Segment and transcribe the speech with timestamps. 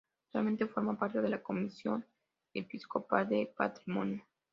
[0.25, 2.03] Actualmente forma parte de la Comisión
[2.55, 4.25] Episcopal de Patrimonio.